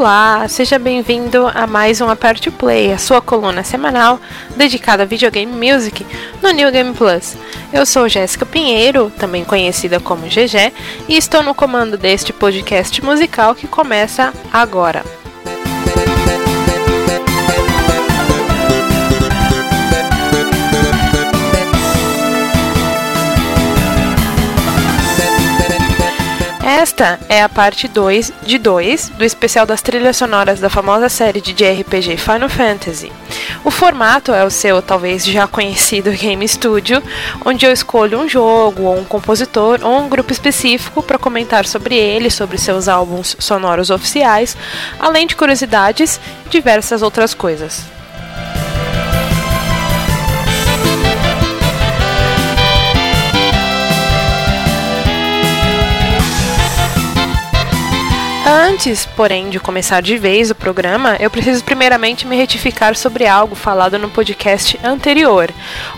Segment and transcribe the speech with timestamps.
[0.00, 4.18] Olá, seja bem-vindo a mais um Aperte Play, a sua coluna semanal
[4.56, 6.06] dedicada a videogame music
[6.42, 7.36] no New Game Plus.
[7.70, 10.72] Eu sou Jéssica Pinheiro, também conhecida como GG,
[11.06, 15.19] e estou no comando deste podcast musical que começa agora.
[26.80, 31.38] Esta é a parte 2 de 2 do especial das trilhas sonoras da famosa série
[31.38, 33.12] de JRPG Final Fantasy.
[33.62, 37.02] O formato é o seu talvez já conhecido Game Studio,
[37.44, 41.96] onde eu escolho um jogo, ou um compositor, ou um grupo específico para comentar sobre
[41.96, 44.56] ele, sobre seus álbuns sonoros oficiais,
[44.98, 47.99] além de curiosidades e diversas outras coisas.
[58.52, 63.54] Antes, porém, de começar de vez o programa, eu preciso primeiramente me retificar sobre algo
[63.54, 65.48] falado no podcast anterior,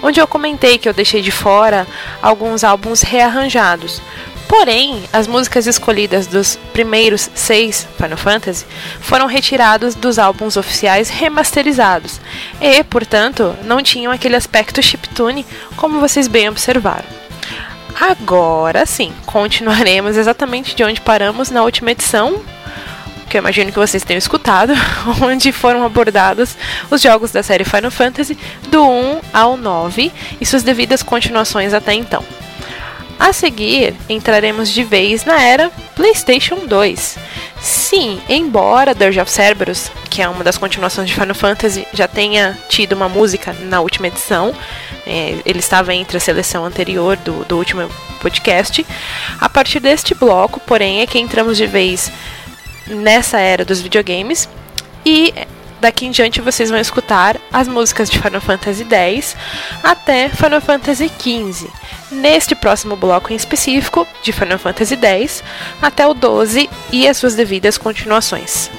[0.02, 1.86] onde eu comentei que eu deixei de fora
[2.20, 4.02] alguns álbuns rearranjados.
[4.46, 8.66] Porém, as músicas escolhidas dos primeiros seis Final Fantasy
[9.00, 12.20] foram retiradas dos álbuns oficiais remasterizados
[12.60, 17.21] e, portanto, não tinham aquele aspecto chiptune como vocês bem observaram.
[18.02, 22.42] Agora sim, continuaremos exatamente de onde paramos na última edição,
[23.30, 24.72] que eu imagino que vocês tenham escutado,
[25.22, 26.56] onde foram abordados
[26.90, 28.36] os jogos da série Final Fantasy
[28.72, 30.10] do 1 ao 9
[30.40, 32.24] e suas devidas continuações até então.
[33.20, 37.18] A seguir, entraremos de vez na era PlayStation 2.
[37.62, 42.58] Sim, embora Dirge of Cerberus, que é uma das continuações de Final Fantasy, já tenha
[42.68, 44.52] tido uma música na última edição,
[45.06, 47.88] é, ele estava entre a seleção anterior do, do último
[48.20, 48.84] podcast.
[49.40, 52.10] A partir deste bloco, porém, é que entramos de vez
[52.88, 54.48] nessa era dos videogames
[55.06, 55.32] e
[55.80, 59.36] daqui em diante vocês vão escutar as músicas de Final Fantasy X
[59.84, 61.70] até Final Fantasy XV.
[62.12, 65.42] Neste próximo bloco em específico, de Final Fantasy X
[65.80, 68.70] até o 12 e as suas devidas continuações.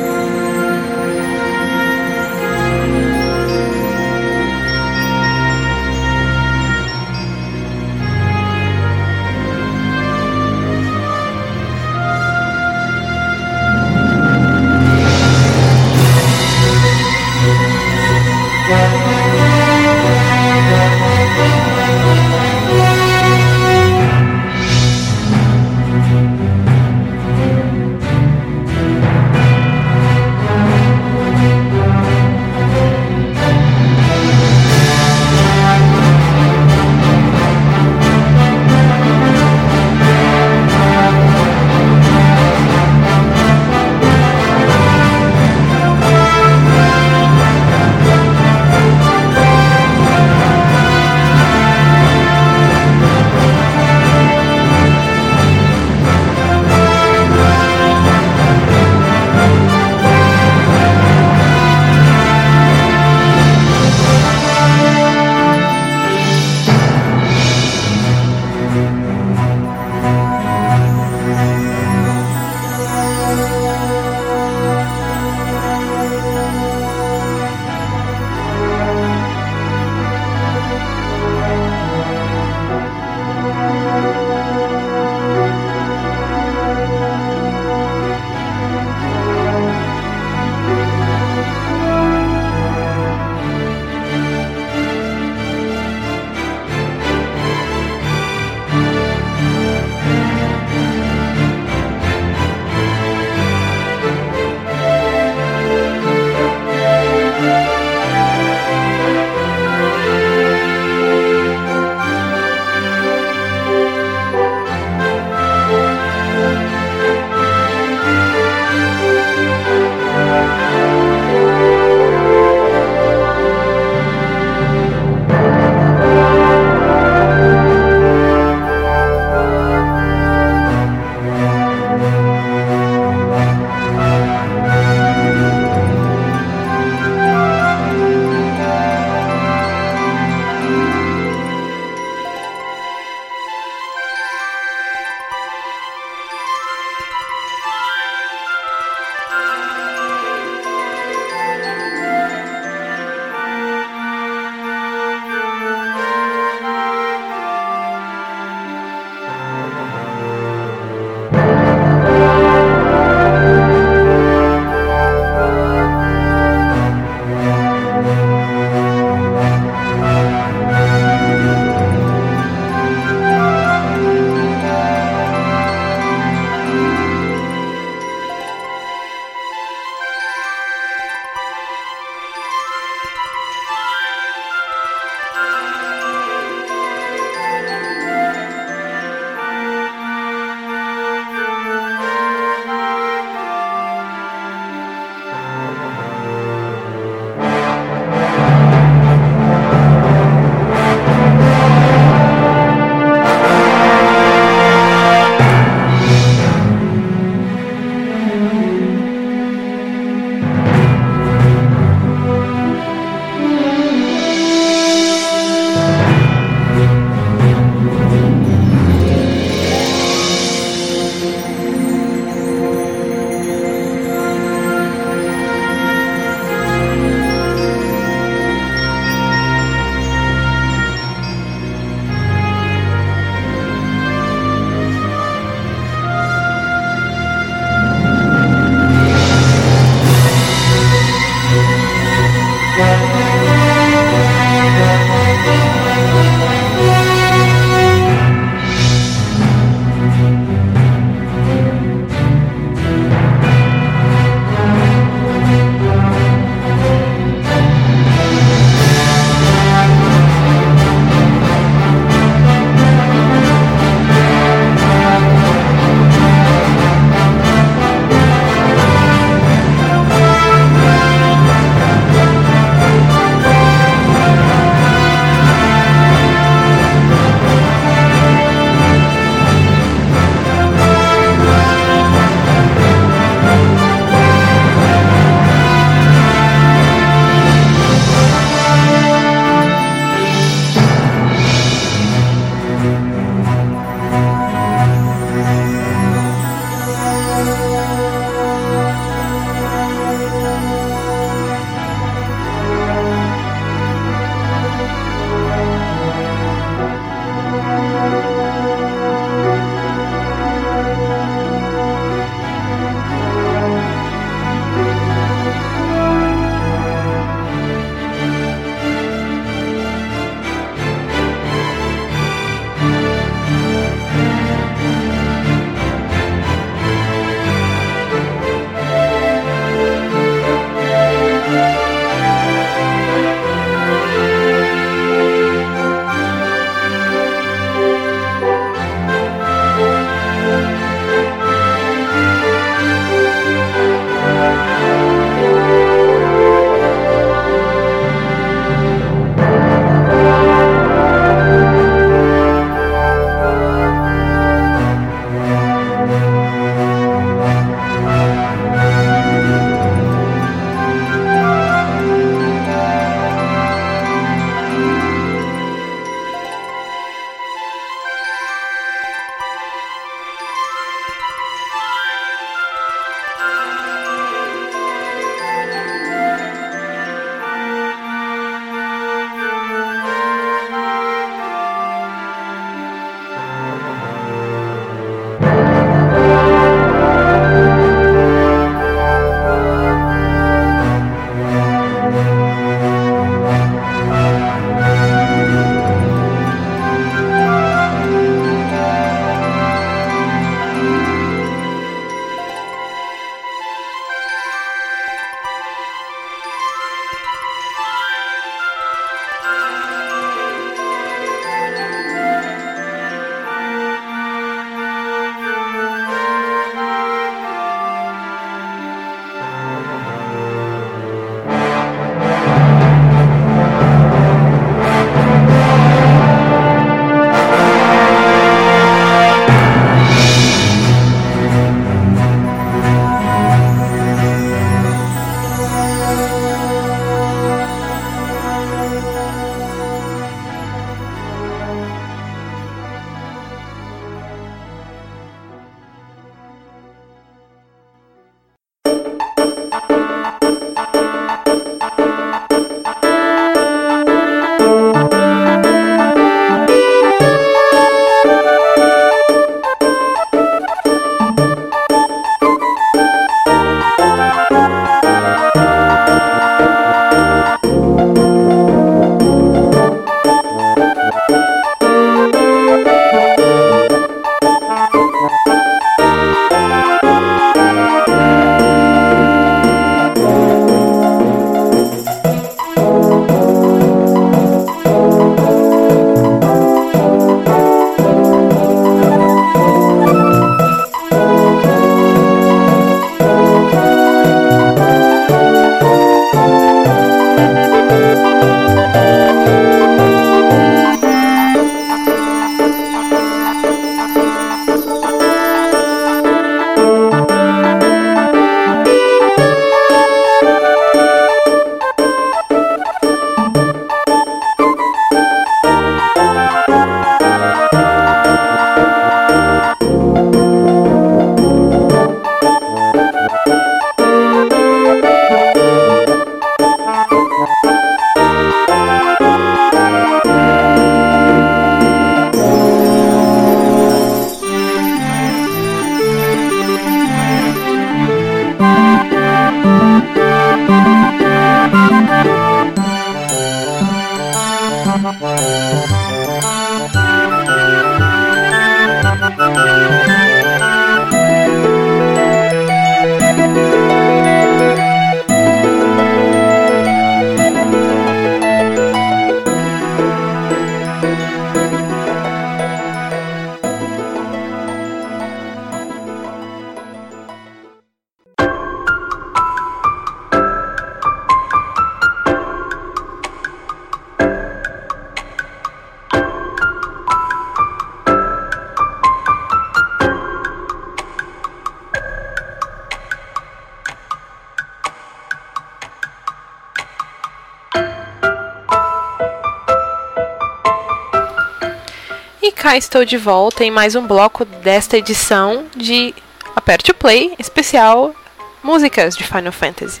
[592.80, 596.14] Estou de volta em mais um bloco desta edição de
[596.56, 598.14] Aperte o Play especial
[598.62, 600.00] músicas de Final Fantasy.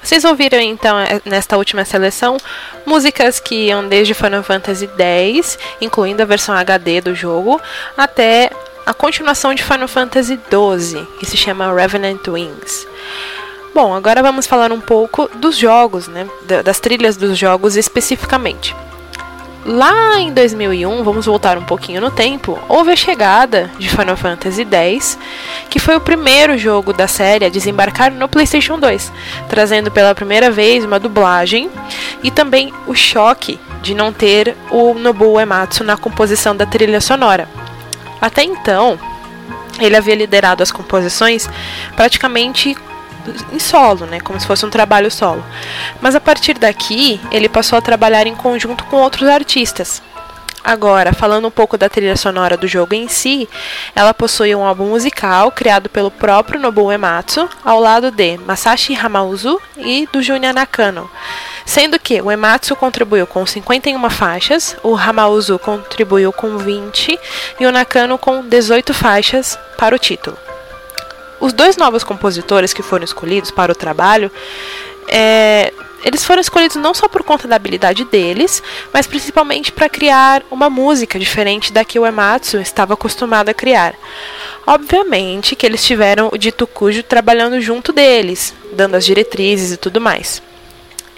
[0.00, 2.36] Vocês ouviram então é, nesta última seleção
[2.86, 7.60] músicas que iam desde Final Fantasy X, incluindo a versão HD do jogo,
[7.96, 8.48] até
[8.86, 12.86] a continuação de Final Fantasy XII, que se chama Revenant Wings.
[13.74, 16.28] Bom, agora vamos falar um pouco dos jogos, né,
[16.64, 18.72] das trilhas dos jogos especificamente.
[19.64, 24.64] Lá em 2001, vamos voltar um pouquinho no tempo, houve a chegada de Final Fantasy
[24.64, 25.18] X,
[25.68, 29.12] que foi o primeiro jogo da série a desembarcar no PlayStation 2,
[29.50, 31.70] trazendo pela primeira vez uma dublagem
[32.22, 37.46] e também o choque de não ter o Nobuo Uematsu na composição da trilha sonora.
[38.18, 38.98] Até então,
[39.78, 41.48] ele havia liderado as composições
[41.94, 42.74] praticamente
[43.52, 45.44] em solo, né, como se fosse um trabalho solo.
[46.00, 50.02] Mas a partir daqui, ele passou a trabalhar em conjunto com outros artistas.
[50.62, 53.48] Agora, falando um pouco da trilha sonora do jogo em si,
[53.94, 59.60] ela possui um álbum musical criado pelo próprio Nobuo Uematsu, ao lado de Masashi Hamauzu
[59.78, 61.10] e do Junya Nakano.
[61.64, 67.18] Sendo que o Ematsu contribuiu com 51 faixas, o Hamauzu contribuiu com 20
[67.58, 70.49] e o Nakano com 18 faixas para o título.
[71.40, 74.30] Os dois novos compositores que foram escolhidos para o trabalho,
[75.08, 75.72] é,
[76.04, 80.70] eles foram escolhidos não só por conta da habilidade deles, mas principalmente para criar uma
[80.70, 83.94] música diferente da que o Ematsu estava acostumado a criar.
[84.66, 90.00] Obviamente que eles tiveram o dito cujo trabalhando junto deles, dando as diretrizes e tudo
[90.00, 90.42] mais.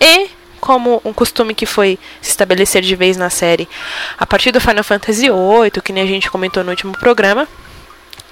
[0.00, 0.28] E
[0.60, 3.68] como um costume que foi se estabelecer de vez na série
[4.16, 7.48] a partir do Final Fantasy VIII, que nem a gente comentou no último programa,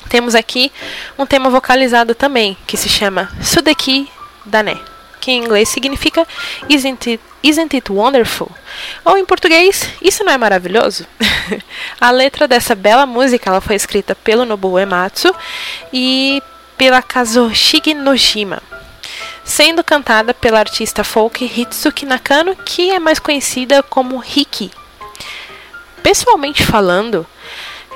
[0.09, 0.73] temos aqui
[1.19, 4.09] um tema vocalizado também, que se chama Sudeki
[4.45, 4.81] Dane,
[5.21, 6.27] que em inglês significa
[6.69, 8.51] Isn't it, Isn't it wonderful?
[9.05, 11.07] Ou em português, Isso não é maravilhoso?
[12.01, 15.35] a letra dessa bela música ela foi escrita pelo Nobuo Ematsu
[15.93, 16.43] e
[16.77, 18.63] pela Kazushige Nojima,
[19.45, 24.71] sendo cantada pela artista folk Hitsuki Nakano, que é mais conhecida como Hiki.
[26.03, 27.27] Pessoalmente falando,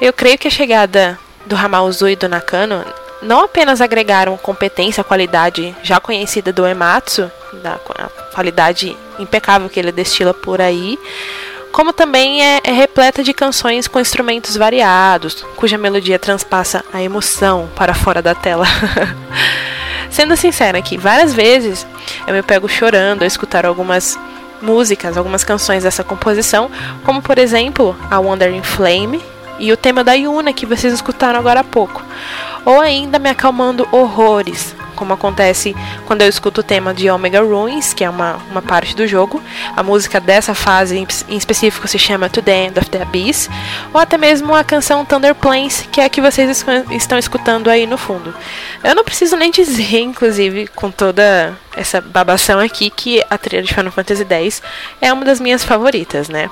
[0.00, 2.84] eu creio que a chegada do Hamauzu e do Nakano
[3.24, 7.30] não apenas agregaram competência, qualidade já conhecida do Ematsu,
[7.62, 7.78] da
[8.32, 10.98] qualidade impecável que ele destila por aí,
[11.72, 17.68] como também é, é, repleta de canções com instrumentos variados, cuja melodia transpassa a emoção
[17.74, 18.66] para fora da tela.
[20.08, 21.84] Sendo sincera aqui, várias vezes
[22.26, 24.16] eu me pego chorando ao escutar algumas
[24.62, 26.70] músicas, algumas canções dessa composição,
[27.02, 29.20] como por exemplo a Wandering Flame,
[29.58, 32.02] e o tema da Yuna que vocês escutaram agora há pouco.
[32.64, 37.92] Ou ainda me acalmando horrores, como acontece quando eu escuto o tema de Omega Ruins,
[37.92, 39.42] que é uma, uma parte do jogo.
[39.76, 43.50] A música dessa fase em específico se chama To the End of the Abyss,
[43.92, 47.86] ou até mesmo a canção Thunder Plains, que é a que vocês estão escutando aí
[47.86, 48.34] no fundo.
[48.82, 53.74] Eu não preciso nem dizer, inclusive, com toda essa babação aqui, que a trilha de
[53.74, 54.62] Final Fantasy X
[55.00, 56.48] é uma das minhas favoritas, né?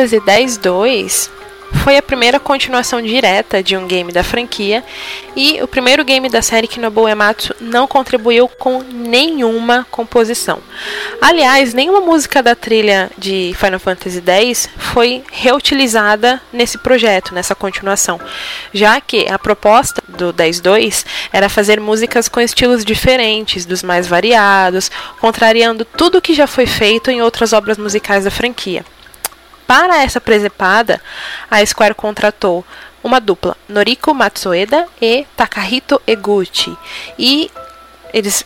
[0.00, 1.30] Fantasy X-2
[1.84, 4.82] foi a primeira continuação direta de um game da franquia
[5.36, 10.60] e o primeiro game da série que Nobuo Ematsu não contribuiu com nenhuma composição.
[11.20, 18.18] Aliás, nenhuma música da trilha de Final Fantasy X foi reutilizada nesse projeto, nessa continuação,
[18.72, 24.90] já que a proposta do 10.2 era fazer músicas com estilos diferentes, dos mais variados,
[25.20, 28.82] contrariando tudo que já foi feito em outras obras musicais da franquia.
[29.70, 31.00] Para essa presepada,
[31.48, 32.64] a Square contratou
[33.04, 36.76] uma dupla, Noriko Matsueda e Takahito Eguchi.
[37.16, 37.48] E
[38.12, 38.44] eles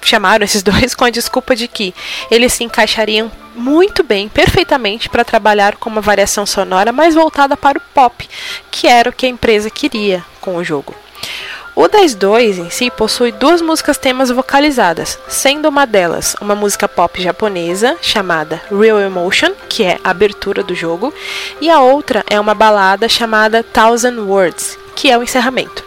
[0.00, 1.94] chamaram esses dois com a desculpa de que
[2.30, 7.76] eles se encaixariam muito bem, perfeitamente, para trabalhar com uma variação sonora mais voltada para
[7.76, 8.26] o pop,
[8.70, 10.94] que era o que a empresa queria com o jogo.
[11.80, 17.22] O 10-2 em si possui duas músicas temas vocalizadas, sendo uma delas uma música pop
[17.22, 21.14] japonesa chamada Real Emotion, que é a abertura do jogo,
[21.60, 25.84] e a outra é uma balada chamada Thousand Words, que é o encerramento.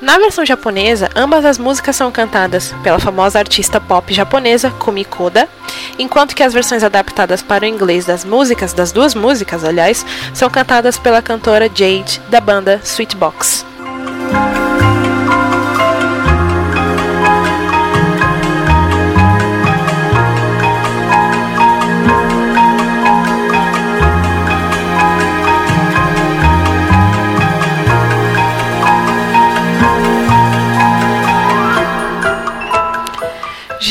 [0.00, 5.46] Na versão japonesa, ambas as músicas são cantadas pela famosa artista pop japonesa Kumi Koda,
[5.98, 10.02] enquanto que as versões adaptadas para o inglês das músicas, das duas músicas, aliás,
[10.32, 13.68] são cantadas pela cantora Jade da banda Sweetbox.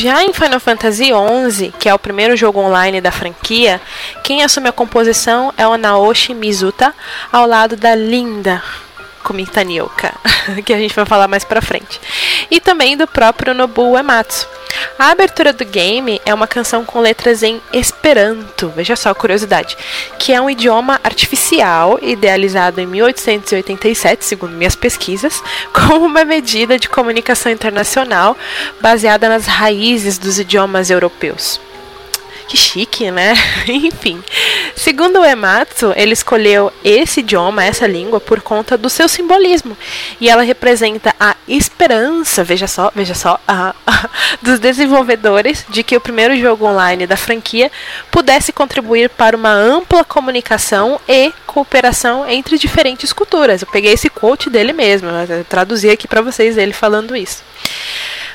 [0.00, 1.10] Já em Final Fantasy
[1.50, 3.78] XI, que é o primeiro jogo online da franquia,
[4.24, 6.94] quem assume a composição é o Naoshi Mizuta,
[7.30, 8.62] ao lado da linda
[9.30, 10.12] Kumita Nioka,
[10.66, 12.00] que a gente vai falar mais pra frente.
[12.50, 14.48] E também do próprio Nobuo Uematsu.
[14.98, 19.76] A abertura do game é uma canção com letras em Esperanto, veja só a curiosidade,
[20.18, 25.40] que é um idioma artificial idealizado em 1887, segundo minhas pesquisas,
[25.72, 28.36] como uma medida de comunicação internacional
[28.80, 31.60] baseada nas raízes dos idiomas europeus.
[32.50, 33.32] Que chique, né?
[33.68, 34.20] Enfim.
[34.74, 39.78] Segundo o Ematsu, ele escolheu esse idioma, essa língua, por conta do seu simbolismo.
[40.20, 43.38] E ela representa a esperança, veja só, veja só,
[44.42, 47.70] dos desenvolvedores de que o primeiro jogo online da franquia
[48.10, 53.62] pudesse contribuir para uma ampla comunicação e cooperação entre diferentes culturas.
[53.62, 57.44] Eu peguei esse quote dele mesmo, eu traduzi aqui para vocês ele falando isso.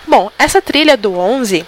[0.07, 1.65] Bom, essa trilha do 11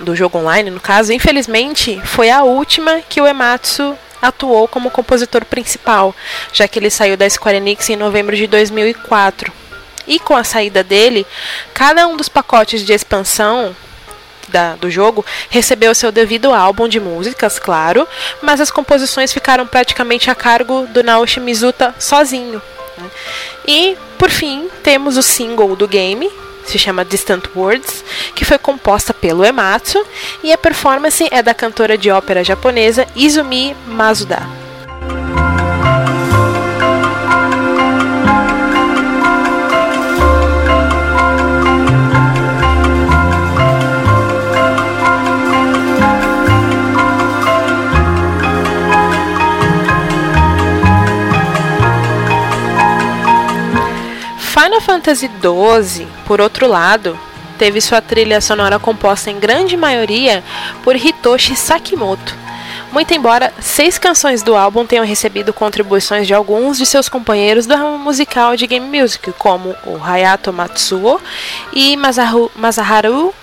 [0.00, 5.44] do jogo online, no caso, infelizmente, foi a última que o Ematsu atuou como compositor
[5.44, 6.14] principal,
[6.52, 9.52] já que ele saiu da Square Enix em novembro de 2004.
[10.06, 11.26] E com a saída dele,
[11.72, 13.74] cada um dos pacotes de expansão
[14.48, 18.06] da, do jogo recebeu seu devido álbum de músicas, claro,
[18.42, 22.60] mas as composições ficaram praticamente a cargo do Naoshi Mizuta sozinho.
[22.98, 23.10] Né?
[23.66, 26.30] E, por fim, temos o single do game,
[26.64, 28.04] se chama Distant Words,
[28.34, 30.04] que foi composta pelo Ematsu,
[30.42, 34.59] e a performance é da cantora de ópera japonesa Izumi Masuda.
[54.70, 57.18] Final Fantasy XII, por outro lado,
[57.58, 60.44] teve sua trilha sonora composta em grande maioria
[60.84, 62.36] por Hitoshi Sakimoto.
[62.92, 67.74] Muito embora seis canções do álbum tenham recebido contribuições de alguns de seus companheiros do
[67.74, 71.20] ramo musical de game music, como o Hayato Matsuo
[71.72, 73.34] e Masaru, Masaharu,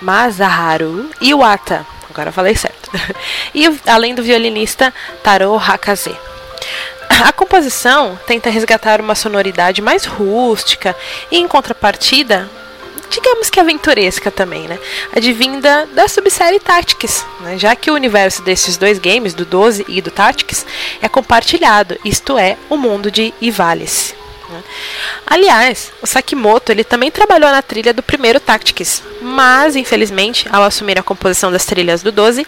[0.00, 1.84] Masaharu Iwata.
[2.08, 2.92] Agora falei certo.
[3.52, 6.16] e além do violinista Taro Hakaze.
[7.08, 10.94] A composição tenta resgatar uma sonoridade mais rústica
[11.30, 12.48] e, em contrapartida,
[13.10, 14.78] digamos que aventuresca também, né?
[15.14, 17.58] Advinda da subsérie Tactics, né?
[17.58, 20.66] já que o universo desses dois games, do 12 e do Tactics,
[21.00, 24.14] é compartilhado, isto é, o mundo de Ivalice.
[24.48, 24.62] Né?
[25.26, 30.98] Aliás, o Sakimoto ele também trabalhou na trilha do primeiro Tactics, mas infelizmente, ao assumir
[30.98, 32.46] a composição das trilhas do 12,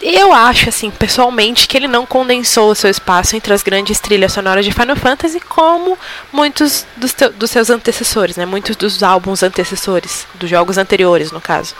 [0.00, 4.32] eu acho, assim, pessoalmente, que ele não condensou o seu espaço entre as grandes trilhas
[4.32, 5.98] sonoras de Final Fantasy, como
[6.32, 8.46] muitos dos, dos seus antecessores, né?
[8.46, 11.74] Muitos dos álbuns antecessores, dos jogos anteriores, no caso.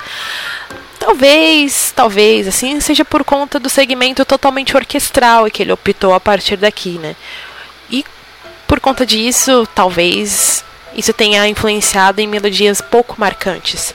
[0.98, 6.56] Talvez, talvez, assim, seja por conta do segmento totalmente orquestral que ele optou a partir
[6.56, 7.14] daqui, né?
[7.88, 8.04] E
[8.66, 10.64] por conta disso, talvez
[10.94, 13.94] isso tenha influenciado em melodias pouco marcantes.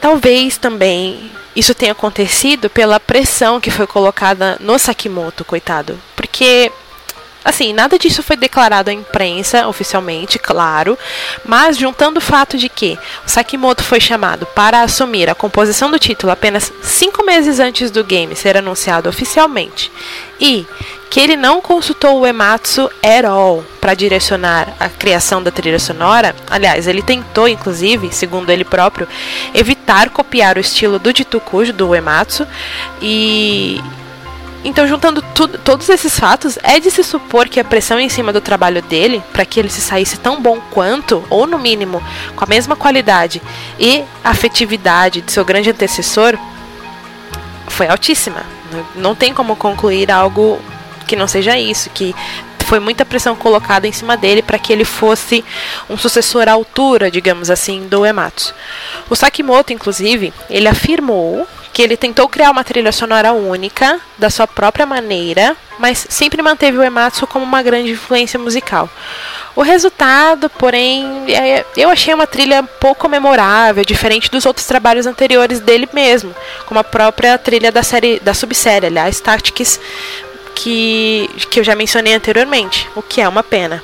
[0.00, 5.98] Talvez também isso tenha acontecido pela pressão que foi colocada no Sakimoto, coitado.
[6.14, 6.70] Porque
[7.46, 10.98] Assim, nada disso foi declarado à imprensa oficialmente, claro,
[11.44, 16.32] mas juntando o fato de que Sakimoto foi chamado para assumir a composição do título
[16.32, 19.92] apenas cinco meses antes do game ser anunciado oficialmente
[20.40, 20.66] e
[21.08, 26.34] que ele não consultou o Ematsu at all para direcionar a criação da trilha sonora.
[26.50, 29.06] Aliás, ele tentou, inclusive, segundo ele próprio,
[29.54, 32.44] evitar copiar o estilo do Jitukujo do Ematsu
[33.00, 33.80] e
[34.66, 35.22] então, juntando
[35.64, 39.22] todos esses fatos, é de se supor que a pressão em cima do trabalho dele,
[39.32, 42.02] para que ele se saísse tão bom quanto, ou no mínimo,
[42.34, 43.40] com a mesma qualidade
[43.78, 46.36] e afetividade de seu grande antecessor,
[47.68, 48.42] foi altíssima.
[48.96, 50.60] Não tem como concluir algo
[51.06, 52.12] que não seja isso, que
[52.64, 55.44] foi muita pressão colocada em cima dele para que ele fosse
[55.88, 58.52] um sucessor à altura, digamos assim, do Ematsu.
[59.08, 61.46] O Sakimoto, inclusive, ele afirmou
[61.76, 66.78] que ele tentou criar uma trilha sonora única, da sua própria maneira, mas sempre manteve
[66.78, 68.88] o Ematsu como uma grande influência musical.
[69.54, 75.60] O resultado, porém, é, eu achei uma trilha pouco memorável, diferente dos outros trabalhos anteriores
[75.60, 79.78] dele mesmo, como a própria trilha da série da subsérie, aliás, Tactics,
[80.54, 83.82] que, que eu já mencionei anteriormente, o que é uma pena.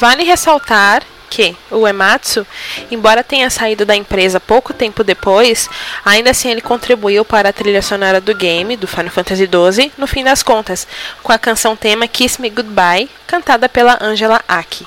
[0.00, 2.46] Vale ressaltar que o Ematsu,
[2.90, 5.68] embora tenha saído da empresa pouco tempo depois,
[6.02, 10.06] ainda assim ele contribuiu para a trilha sonora do game, do Final Fantasy XII, no
[10.06, 10.88] fim das contas,
[11.22, 14.86] com a canção tema Kiss Me Goodbye, cantada pela Angela Aki.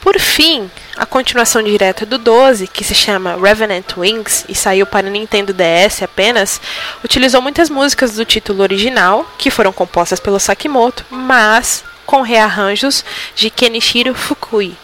[0.00, 5.10] Por fim, a continuação direta do 12, que se chama Revenant Wings e saiu para
[5.10, 6.58] Nintendo DS apenas,
[7.04, 13.04] utilizou muitas músicas do título original, que foram compostas pelo Sakimoto, mas com rearranjos
[13.34, 14.76] de Kenichiro Fukui.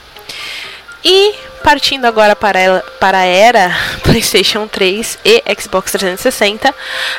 [1.04, 6.74] E partindo agora para, para a era PlayStation 3 e Xbox 360,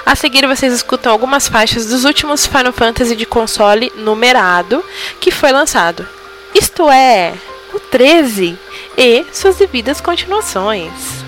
[0.06, 4.84] a seguir vocês escutam algumas faixas dos últimos Final Fantasy de console numerado
[5.20, 6.08] que foi lançado.
[6.54, 7.34] Isto é,
[7.74, 8.58] o 13
[8.98, 11.23] e suas devidas continuações.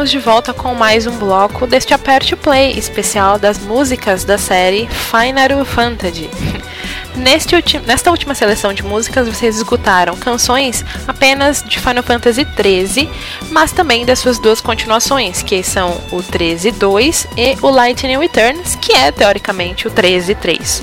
[0.00, 4.88] Estamos de volta com mais um bloco deste Aperte Play especial das músicas da série
[4.88, 6.30] Final Fantasy.
[7.16, 13.10] Neste nesta última seleção de músicas, vocês escutaram canções apenas de Final Fantasy XIII,
[13.50, 18.92] mas também das suas duas continuações, que são o 13.2 e o Lightning Returns, que
[18.92, 20.82] é teoricamente o 13.3.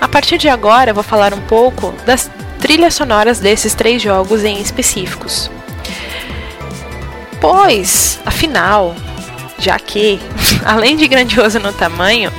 [0.00, 2.28] A partir de agora, eu vou falar um pouco das
[2.58, 5.48] trilhas sonoras desses três jogos em específicos.
[7.40, 8.94] Pois, afinal,
[9.58, 10.20] já que,
[10.64, 12.30] além de grandioso no tamanho,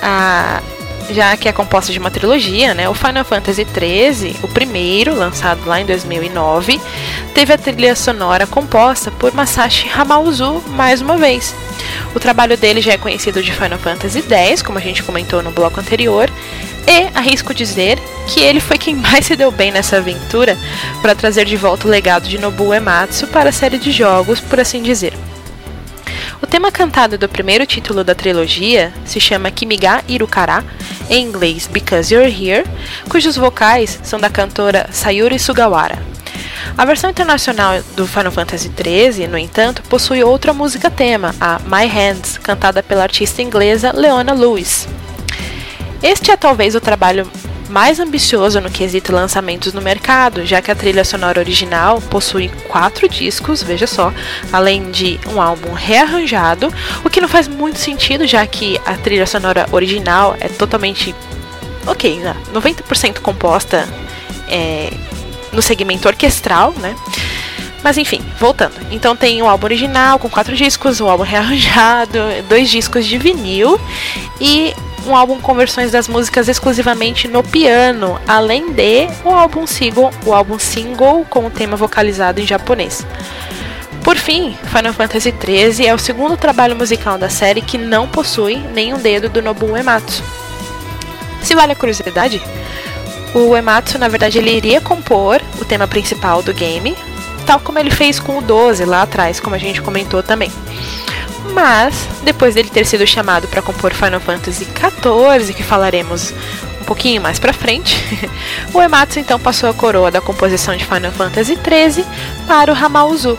[0.00, 0.62] a,
[1.10, 5.66] já que é composta de uma trilogia, né, o Final Fantasy XIII, o primeiro, lançado
[5.66, 6.80] lá em 2009,
[7.34, 11.54] teve a trilha sonora composta por Masashi Hamauzu mais uma vez.
[12.14, 15.50] O trabalho dele já é conhecido de Final Fantasy X, como a gente comentou no
[15.50, 16.30] bloco anterior,
[16.86, 17.98] e arrisco dizer
[18.32, 20.56] que ele foi quem mais se deu bem nessa aventura
[21.02, 24.60] para trazer de volta o legado de Nobuo Ematsu para a série de jogos, por
[24.60, 25.12] assim dizer.
[26.40, 30.64] O tema cantado do primeiro título da trilogia se chama Kimiga Irukara,
[31.10, 32.64] em inglês Because You're Here,
[33.08, 35.98] cujos vocais são da cantora Sayuri Sugawara.
[36.78, 41.86] A versão internacional do Final Fantasy XIII, no entanto, possui outra música tema, a My
[41.86, 44.86] Hands, cantada pela artista inglesa Leona Lewis.
[46.02, 47.30] Este é talvez o trabalho
[47.70, 53.08] mais ambicioso no quesito lançamentos no mercado, já que a trilha sonora original possui quatro
[53.08, 54.12] discos, veja só,
[54.52, 56.72] além de um álbum rearranjado,
[57.04, 61.14] o que não faz muito sentido, já que a trilha sonora original é totalmente
[61.86, 62.36] ok, né?
[62.52, 63.88] 90% composta
[64.48, 64.92] é,
[65.52, 66.94] no segmento orquestral, né?
[67.82, 68.74] Mas enfim, voltando.
[68.90, 72.18] Então tem o álbum original com quatro discos, o álbum rearranjado,
[72.48, 73.80] dois discos de vinil
[74.40, 74.74] e
[75.06, 80.32] um álbum com versões das músicas exclusivamente no piano, além de o álbum single, o
[80.32, 83.06] álbum single com o tema vocalizado em japonês.
[84.02, 88.56] Por fim, Final Fantasy XIII é o segundo trabalho musical da série que não possui
[88.74, 90.22] nenhum dedo do Nobuo Ematsu.
[91.42, 92.40] Se vale a curiosidade,
[93.34, 96.96] o Ematsu, na verdade, ele iria compor o tema principal do game,
[97.46, 100.50] tal como ele fez com o 12 lá atrás, como a gente comentou também.
[101.52, 106.32] Mas, depois dele ter sido chamado para compor Final Fantasy XIV, que falaremos
[106.80, 107.96] um pouquinho mais pra frente,
[108.72, 112.04] o Ematsu então passou a coroa da composição de Final Fantasy XIII
[112.46, 113.38] para o Hamauzu,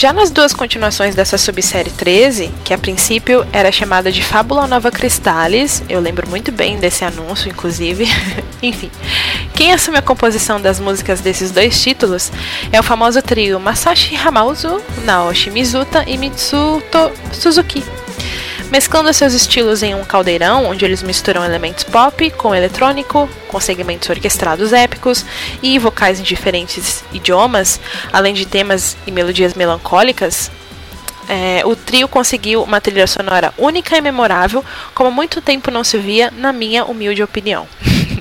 [0.00, 4.90] Já nas duas continuações dessa subsérie 13, que a princípio era chamada de Fábula Nova
[4.90, 8.06] Cristales, eu lembro muito bem desse anúncio, inclusive.
[8.62, 8.90] Enfim,
[9.54, 12.32] quem assume a composição das músicas desses dois títulos
[12.72, 17.84] é o famoso trio Masashi Hamauzu, Naoshi Mizuta e Mitsuto Suzuki
[18.70, 24.08] mesclando seus estilos em um caldeirão onde eles misturam elementos pop com eletrônico, com segmentos
[24.08, 25.24] orquestrados épicos
[25.62, 27.80] e vocais em diferentes idiomas,
[28.12, 30.50] além de temas e melodias melancólicas.
[31.28, 34.64] É, o trio conseguiu uma trilha sonora única e memorável,
[34.94, 37.68] como muito tempo não se via, na minha humilde opinião.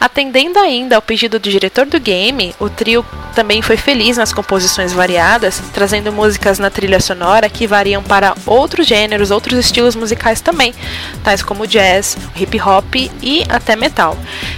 [0.00, 4.92] Atendendo ainda ao pedido do diretor do game, o trio também foi feliz nas composições
[4.92, 10.72] variadas, trazendo músicas na trilha sonora que variam para outros gêneros, outros estilos musicais também,
[11.24, 14.16] tais como jazz, hip hop e até metal.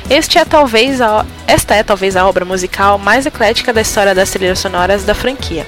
[0.09, 4.31] Este é talvez a, esta é talvez a obra musical mais eclética da história das
[4.31, 5.67] trilhas sonoras da franquia.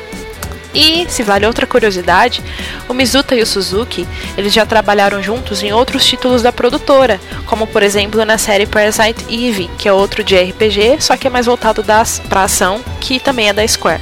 [0.75, 2.43] E, se vale outra curiosidade,
[2.89, 4.07] o Mizuta e o Suzuki,
[4.37, 9.25] eles já trabalharam juntos em outros títulos da produtora, como por exemplo na série Parasite
[9.29, 11.85] Eve, que é outro de RPG, só que é mais voltado
[12.29, 14.01] para ação, que também é da Square.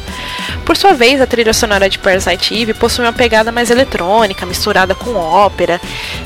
[0.64, 4.94] Por sua vez, a trilha sonora de Parasite Eve possui uma pegada mais eletrônica, misturada
[4.94, 5.80] com ópera.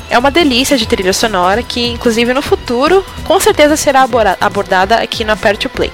[0.09, 4.07] É uma delícia de trilha sonora que, inclusive no futuro, com certeza será
[4.39, 5.91] abordada aqui no Aperte o Play.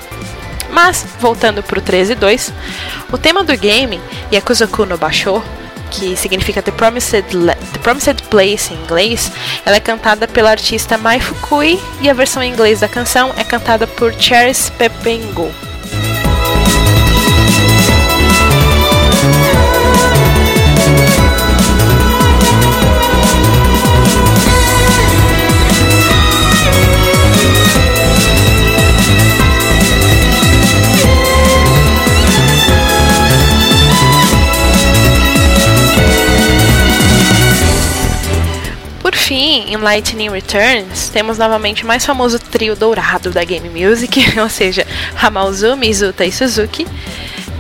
[0.71, 2.51] Mas, voltando para o 13.2,
[3.11, 3.99] o tema do game,
[4.31, 5.43] Yakuzaku no Basho,
[5.91, 7.25] que significa The Promised,
[7.73, 9.31] The Promised Place em inglês,
[9.65, 13.43] ela é cantada pela artista Mai Fukui e a versão em inglês da canção é
[13.43, 15.51] cantada por Cheris Pepengo.
[39.51, 44.87] Em Lightning Returns, temos novamente o mais famoso trio dourado da Game Music, ou seja,
[45.21, 46.87] Hamauzu, Mizuta e Suzuki,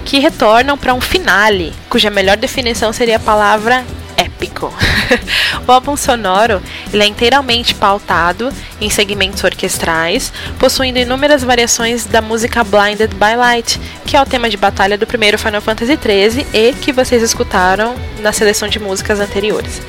[0.05, 3.85] que retornam para um finale, cuja melhor definição seria a palavra
[4.15, 4.73] épico.
[5.67, 6.61] o álbum sonoro
[6.93, 13.79] ele é inteiramente pautado em segmentos orquestrais, possuindo inúmeras variações da música Blinded by Light,
[14.05, 17.95] que é o tema de batalha do primeiro Final Fantasy XIII e que vocês escutaram
[18.19, 19.81] na seleção de músicas anteriores.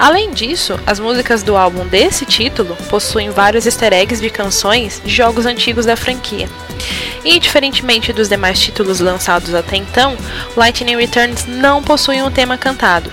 [0.00, 5.14] Além disso, as músicas do álbum desse título possuem vários easter eggs de canções de
[5.14, 6.48] jogos antigos da franquia.
[7.22, 10.16] E, diferentemente dos demais títulos lançados até então,
[10.56, 13.12] Lightning Returns não possui um tema cantado.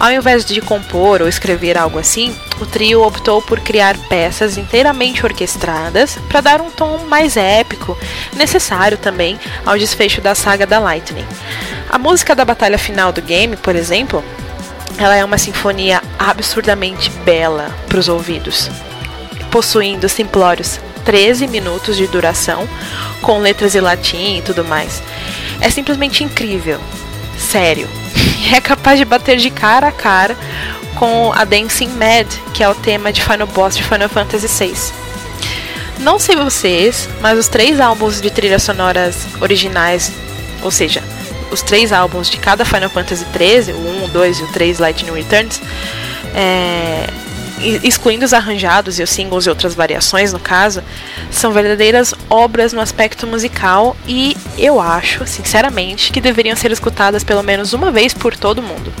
[0.00, 5.26] Ao invés de compor ou escrever algo assim, o trio optou por criar peças inteiramente
[5.26, 7.94] orquestradas para dar um tom mais épico,
[8.32, 11.26] necessário também ao desfecho da saga da Lightning.
[11.90, 14.24] A música da batalha final do game, por exemplo,
[14.98, 18.70] ela é uma sinfonia absurdamente bela para os ouvidos,
[19.50, 22.68] possuindo simplórios 13 minutos de duração,
[23.20, 25.02] com letras em latim e tudo mais.
[25.60, 26.80] É simplesmente incrível,
[27.38, 27.88] sério.
[28.52, 30.36] É capaz de bater de cara a cara
[30.96, 34.74] com a Dancing Mad, que é o tema de Final Boss de Final Fantasy VI.
[36.00, 40.12] Não sei vocês, mas os três álbuns de trilhas sonoras originais,
[40.60, 41.02] ou seja,
[41.52, 44.78] os três álbuns de cada Final Fantasy XIII, o 1, o 2 e o 3
[44.78, 45.60] Lightning Returns,
[46.34, 47.06] é,
[47.82, 50.82] excluindo os arranjados e os singles e outras variações, no caso,
[51.30, 57.42] são verdadeiras obras no aspecto musical e eu acho, sinceramente, que deveriam ser escutadas pelo
[57.42, 58.92] menos uma vez por todo mundo.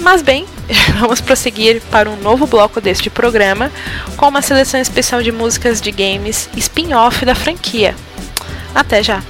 [0.00, 0.46] Mas bem,
[0.98, 3.70] vamos prosseguir para um novo bloco deste programa
[4.16, 7.94] com uma seleção especial de músicas de games spin-off da franquia.
[8.74, 9.22] Até já!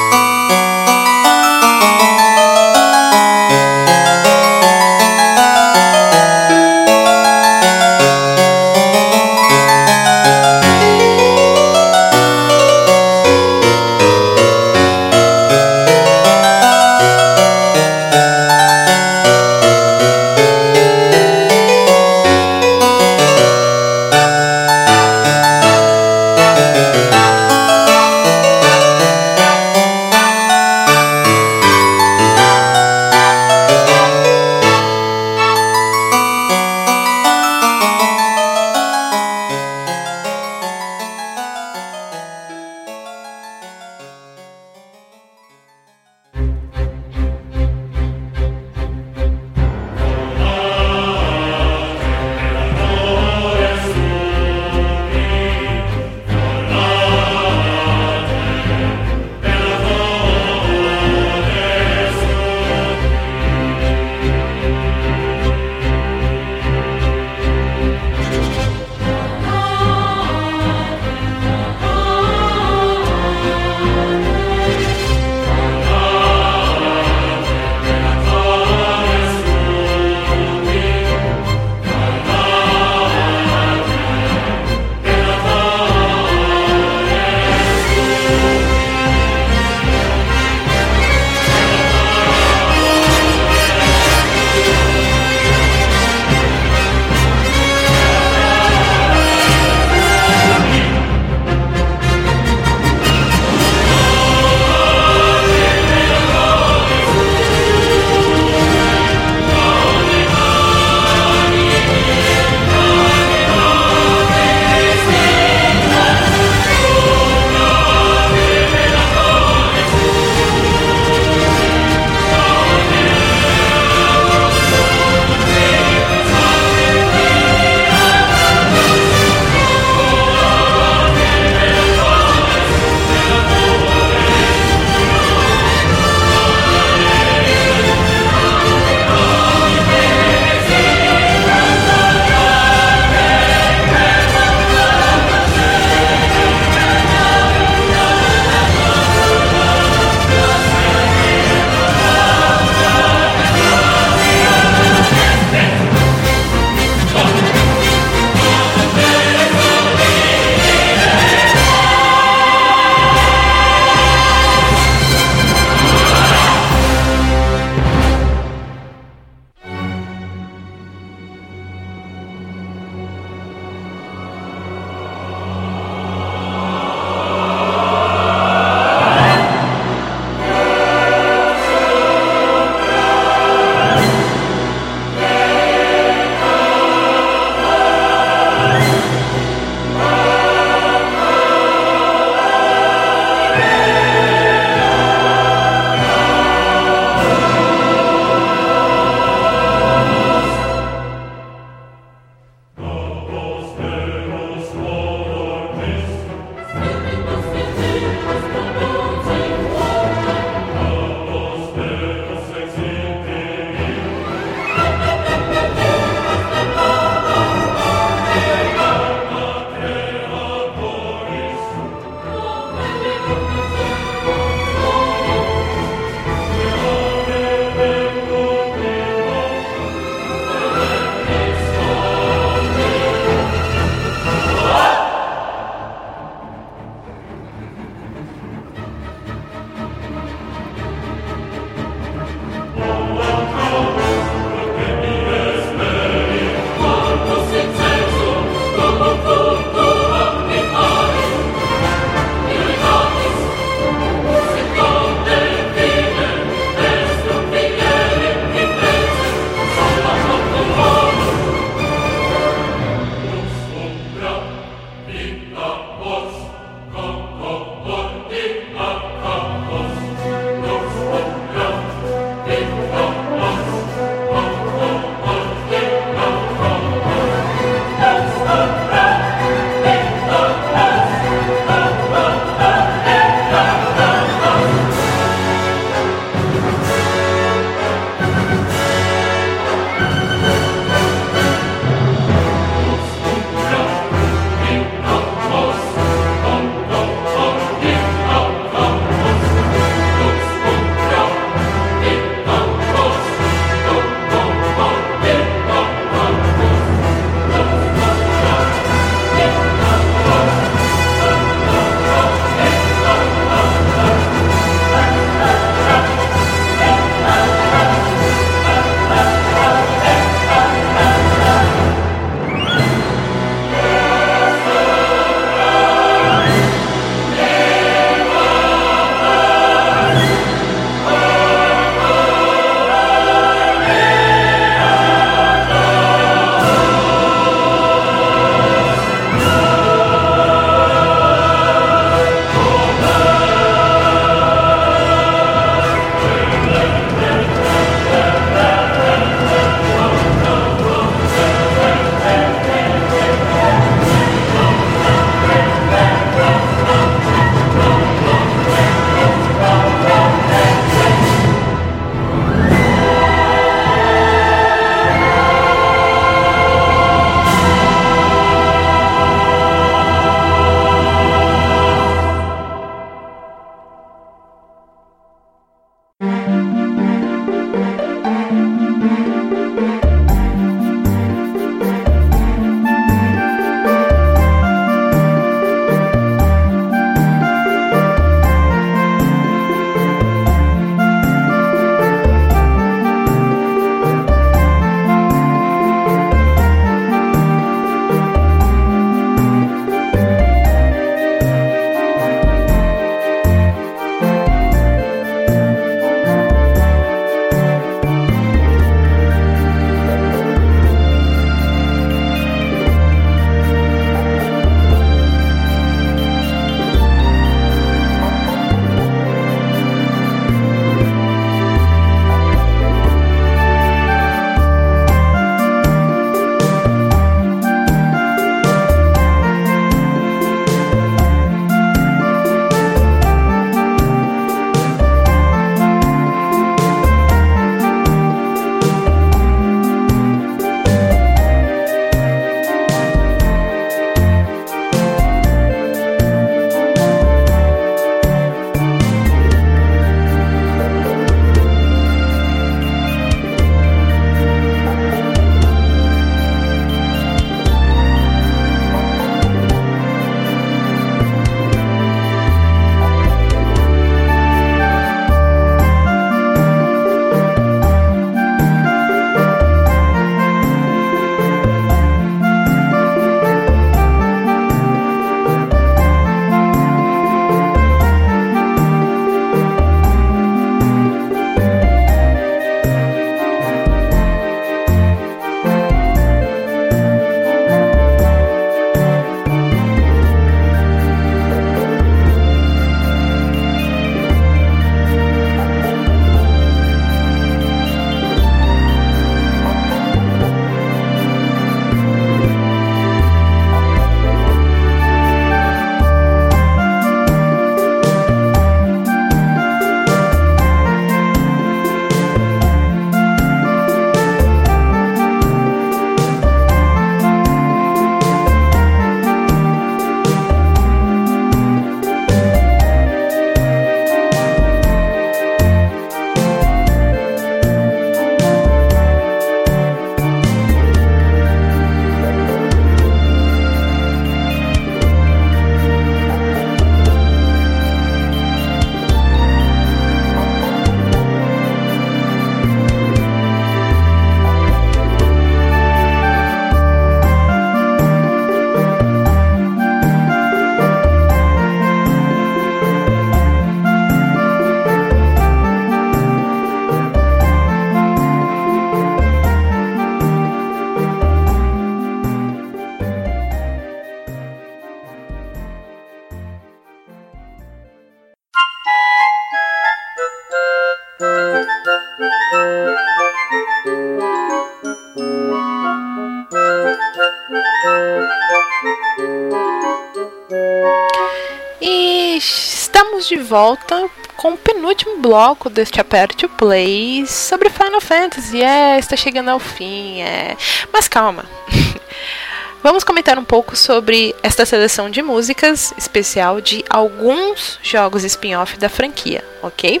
[583.46, 588.62] Volta com o penúltimo bloco deste Aperte o Play sobre Final Fantasy.
[588.62, 590.56] É, está chegando ao fim, é.
[590.92, 591.44] Mas calma.
[592.82, 598.88] Vamos comentar um pouco sobre esta seleção de músicas especial de alguns jogos spin-off da
[598.88, 600.00] franquia, ok?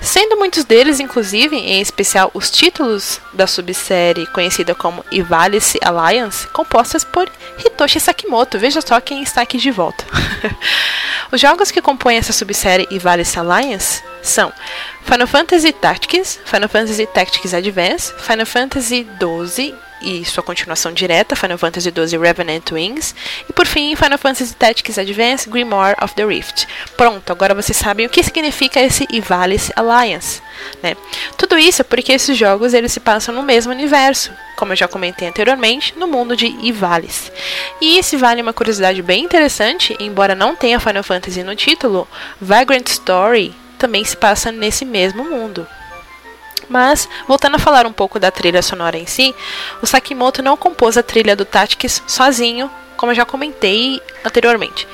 [0.00, 7.04] Sendo muitos deles, inclusive, em especial os títulos da subsérie conhecida como Ivalice Alliance, compostas
[7.04, 8.58] por Hitoshi Sakimoto.
[8.58, 10.04] Veja só quem está aqui de volta.
[11.32, 14.52] os jogos que compõem essa subsérie Ivalice Alliance são
[15.02, 21.58] Final Fantasy Tactics, Final Fantasy Tactics Advance, Final Fantasy XII e sua continuação direta, Final
[21.58, 23.14] Fantasy XII Revenant Wings,
[23.48, 26.66] e por fim, Final Fantasy Tactics Advance Grimoire of the Rift.
[26.96, 30.42] Pronto, agora vocês sabem o que significa esse Ivalice Alliance.
[30.82, 30.96] Né?
[31.36, 35.28] Tudo isso porque esses jogos eles se passam no mesmo universo, como eu já comentei
[35.28, 37.30] anteriormente, no mundo de Ivalice.
[37.80, 42.08] E se vale uma curiosidade bem interessante, embora não tenha Final Fantasy no título,
[42.40, 45.66] Vagrant Story também se passa nesse mesmo mundo.
[46.68, 49.34] Mas, voltando a falar um pouco da trilha sonora em si,
[49.80, 54.88] o Sakimoto não compôs a trilha do Tactics sozinho, como eu já comentei anteriormente,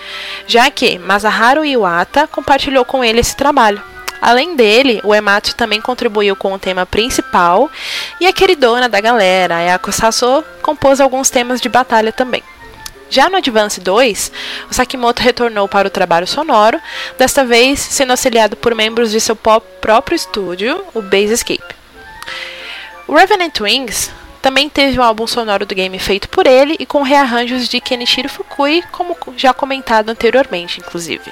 [0.46, 3.82] já que Masaharu Iwata compartilhou com ele esse trabalho.
[4.20, 7.68] Além dele, o Ematsu também contribuiu com o tema principal
[8.20, 12.42] e a queridona da galera, Ayako Sasso, compôs alguns temas de batalha também.
[13.12, 14.32] Já no Advance 2,
[14.70, 16.80] o Sakimoto retornou para o trabalho sonoro,
[17.18, 21.74] desta vez sendo auxiliado por membros de seu próprio estúdio, o Base Escape.
[23.06, 24.10] O Revenant Wings
[24.40, 28.30] também teve um álbum sonoro do game feito por ele e com rearranjos de Kenichiro
[28.30, 31.30] Fukui, como já comentado anteriormente, inclusive.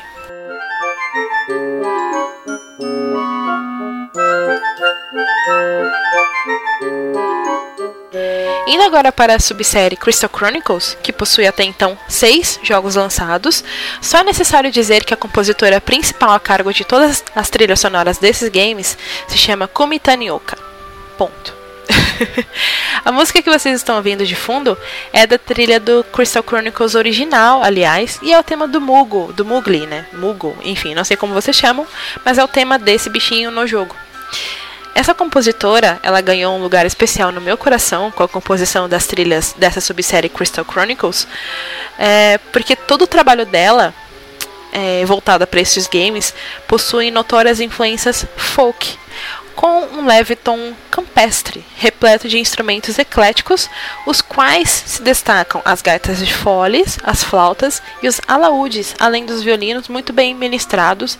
[8.66, 13.62] Indo agora para a subsérie Crystal Chronicles, que possui até então seis jogos lançados,
[14.00, 18.18] só é necessário dizer que a compositora principal a cargo de todas as trilhas sonoras
[18.18, 20.58] desses games se chama Kumi Tanioka.
[21.16, 21.54] Ponto.
[23.04, 24.76] a música que vocês estão ouvindo de fundo
[25.12, 29.44] é da trilha do Crystal Chronicles original, aliás, e é o tema do Mugo, do
[29.44, 30.06] Mugli, né?
[30.12, 31.86] Mugo, enfim, não sei como vocês chamam,
[32.24, 33.94] mas é o tema desse bichinho no jogo.
[35.00, 39.54] Essa compositora, ela ganhou um lugar especial no meu coração com a composição das trilhas
[39.56, 41.26] dessa subsérie Crystal Chronicles,
[41.98, 43.94] é, porque todo o trabalho dela,
[44.70, 46.34] é, voltada para esses games,
[46.68, 48.98] possui notórias influências folk,
[49.56, 53.70] com um leve tom campestre, repleto de instrumentos ecléticos,
[54.04, 59.42] os quais se destacam as gaitas de foles, as flautas e os alaúdes, além dos
[59.42, 61.18] violinos muito bem ministrados,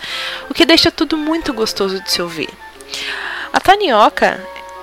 [0.50, 2.50] o que deixa tudo muito gostoso de se ouvir.
[3.52, 4.40] A Tanioka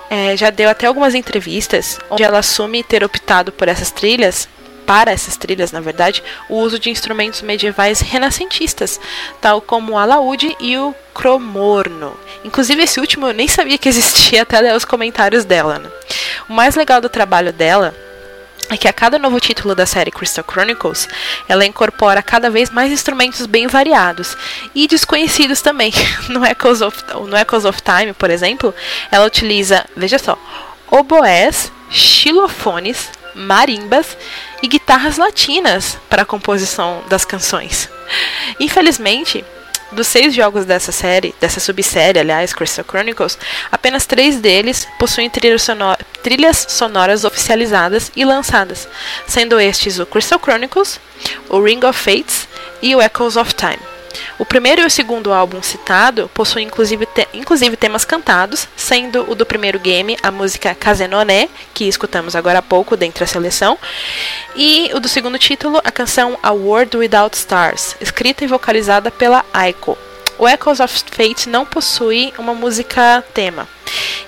[0.09, 4.47] é, já deu até algumas entrevistas onde ela assume ter optado por essas trilhas,
[4.85, 8.99] para essas trilhas, na verdade, o uso de instrumentos medievais renascentistas,
[9.41, 12.17] tal como o alaúde e o cromorno.
[12.45, 15.79] Inclusive, esse último eu nem sabia que existia até ler os comentários dela.
[15.79, 15.89] Né?
[16.49, 17.93] O mais legal do trabalho dela
[18.69, 21.07] é que a cada novo título da série Crystal Chronicles,
[21.47, 24.37] ela incorpora cada vez mais instrumentos bem variados
[24.75, 25.91] e desconhecidos também.
[26.29, 28.73] No Echoes of, no Echoes of Time, por exemplo,
[29.09, 30.37] ela utiliza, veja só,
[30.91, 34.17] oboés, xilofones, marimbas
[34.61, 37.89] e guitarras latinas para a composição das canções.
[38.59, 39.45] Infelizmente,
[39.91, 43.37] dos seis jogos dessa série, dessa subsérie, aliás, Crystal Chronicles,
[43.71, 48.87] apenas três deles possuem trilhas, sonor trilhas sonoras oficializadas e lançadas,
[49.27, 50.99] sendo estes o Crystal Chronicles,
[51.49, 52.47] o Ring of Fates
[52.81, 53.96] e o Echoes of Time.
[54.37, 59.35] O primeiro e o segundo álbum citado possuem inclusive, te inclusive temas cantados, sendo o
[59.35, 63.77] do primeiro game a música Kazenoné, que escutamos agora há pouco dentre a seleção,
[64.55, 69.45] e o do segundo título, a canção A World Without Stars, escrita e vocalizada pela
[69.53, 69.97] Aiko.
[70.39, 73.67] O Echoes of Fate não possui uma música tema.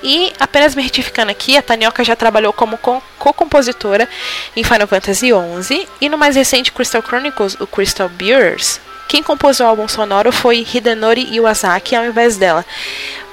[0.01, 4.09] E apenas me retificando aqui, a Tanioka já trabalhou como co-compositora
[4.55, 5.27] em Final Fantasy
[5.61, 8.79] XI e no mais recente Crystal Chronicles, o Crystal Beers,
[9.09, 12.63] quem compôs o álbum sonoro foi Hidenori Iwasaki ao invés dela.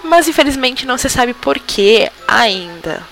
[0.02, 3.02] Mas infelizmente não se sabe por que ainda.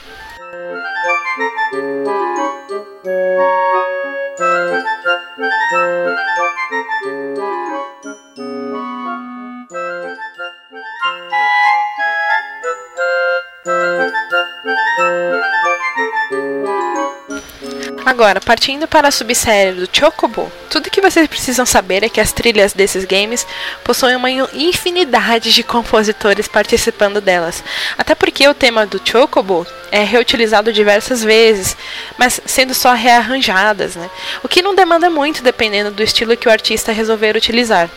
[18.06, 22.32] Agora, partindo para a subsérie do Chocobo, tudo que vocês precisam saber é que as
[22.32, 23.46] trilhas desses games
[23.82, 27.64] possuem uma infinidade de compositores participando delas.
[27.96, 31.76] Até porque o tema do Chocobo é reutilizado diversas vezes,
[32.18, 34.10] mas sendo só rearranjadas, né?
[34.42, 37.88] O que não demanda muito dependendo do estilo que o artista resolver utilizar.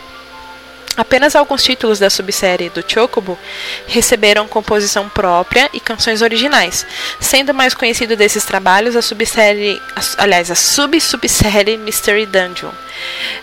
[0.97, 3.37] Apenas alguns títulos da subsérie do Chocobo
[3.85, 6.87] receberam composição própria e canções originais,
[7.19, 9.79] sendo mais conhecido desses trabalhos a subsérie,
[10.17, 12.71] aliás, a sub-subsérie Mystery Dungeon.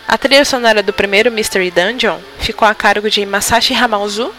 [0.08, 4.34] A trilha sonora do primeiro Mystery Dungeon ficou a cargo de Masashi Hamauzu,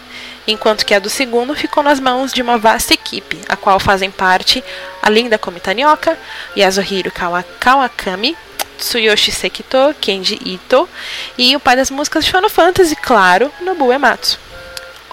[0.46, 4.10] enquanto que a do segundo ficou nas mãos de uma vasta equipe, a qual fazem
[4.10, 4.62] parte
[5.02, 6.18] a linda Komitanioka,
[6.54, 7.10] Yasuhiro
[7.58, 8.36] Kawakami,
[8.78, 10.88] Tsuyoshi Sekito, Kenji Ito
[11.36, 14.46] e o pai das músicas de Final Fantasy, claro, Nobuo Ematsu.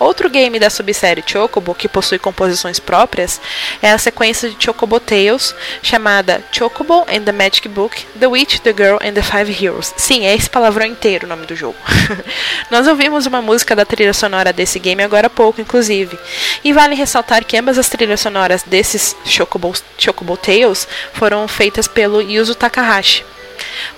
[0.03, 3.39] Outro game da subsérie Chocobo que possui composições próprias
[3.81, 8.73] é a sequência de Chocobo Tales chamada Chocobo and the Magic Book, The Witch, The
[8.73, 9.93] Girl and the Five Heroes.
[9.95, 11.77] Sim, é esse palavrão inteiro o nome do jogo.
[12.71, 16.17] Nós ouvimos uma música da trilha sonora desse game agora há pouco, inclusive.
[16.63, 22.19] E vale ressaltar que ambas as trilhas sonoras desses Chocobo, Chocobo Tales foram feitas pelo
[22.19, 23.23] Yuzo Takahashi.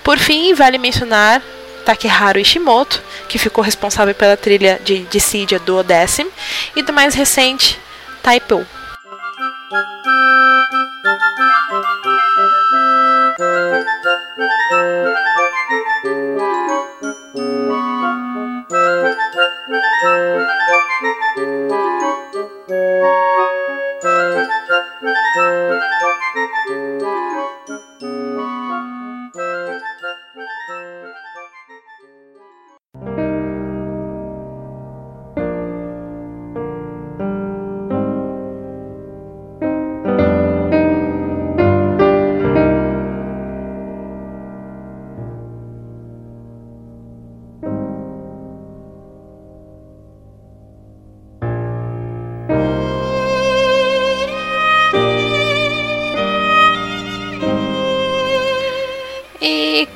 [0.02, 1.42] Por fim, vale mencionar
[1.84, 6.30] Takeharu Ishimoto, que ficou responsável pela trilha de Dissidia do Odécimo,
[6.74, 7.78] e do mais recente,
[8.22, 8.66] Taipou.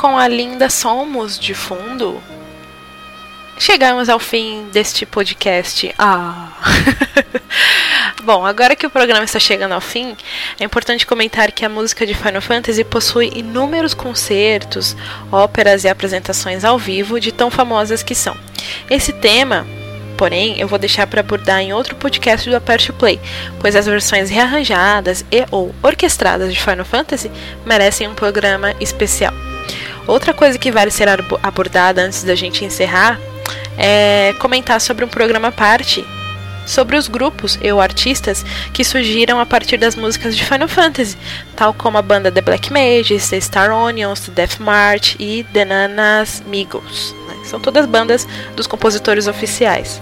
[0.00, 2.22] Com a linda Somos de fundo,
[3.58, 5.94] chegamos ao fim deste podcast.
[5.98, 6.52] Ah!
[8.24, 10.16] Bom, agora que o programa está chegando ao fim,
[10.58, 14.96] é importante comentar que a música de Final Fantasy possui inúmeros concertos,
[15.30, 18.34] óperas e apresentações ao vivo de tão famosas que são.
[18.88, 19.66] Esse tema
[20.16, 23.20] porém, eu vou deixar para abordar em outro podcast do Aperte Play,
[23.58, 27.30] pois as versões rearranjadas e ou orquestradas de Final Fantasy
[27.66, 29.49] merecem um programa especial.
[30.06, 31.08] Outra coisa que vale ser
[31.42, 33.18] abordada antes da gente encerrar
[33.76, 36.04] é comentar sobre um programa à parte
[36.66, 41.16] sobre os grupos ou artistas que surgiram a partir das músicas de Final Fantasy,
[41.56, 45.64] tal como a banda The Black Mages, The Star Onions, The Death March e The
[45.64, 47.14] Nanas Migos.
[47.28, 47.44] Né?
[47.44, 50.00] São todas bandas dos compositores oficiais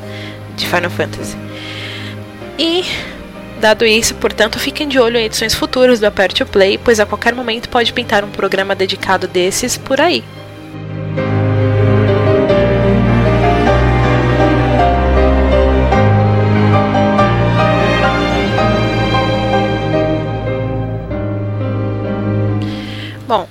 [0.56, 1.36] de Final Fantasy.
[2.58, 2.84] E
[3.60, 7.06] Dado isso, portanto, fiquem de olho em edições futuras do Aperte o Play, pois a
[7.06, 10.22] qualquer momento pode pintar um programa dedicado desses por aí.
[23.26, 23.46] Bom,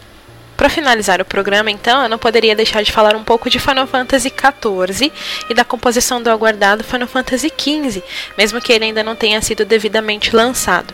[0.58, 3.86] para finalizar o programa, então, eu não poderia deixar de falar um pouco de Final
[3.86, 5.14] Fantasy XIV
[5.48, 8.04] e da composição do aguardado Final Fantasy XV,
[8.36, 10.94] mesmo que ele ainda não tenha sido devidamente lançado.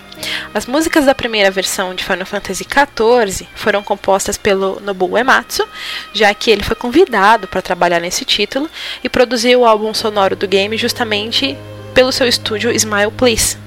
[0.53, 5.65] As músicas da primeira versão de Final Fantasy XIV foram compostas pelo Nobuo Ematsu,
[6.13, 8.69] já que ele foi convidado para trabalhar nesse título
[9.01, 11.57] e produziu o álbum sonoro do game justamente
[11.93, 13.62] pelo seu estúdio Smile Please.